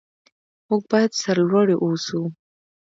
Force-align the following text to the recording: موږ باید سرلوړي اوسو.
موږ 0.67 0.81
باید 0.91 1.11
سرلوړي 1.21 1.75
اوسو. 1.83 2.21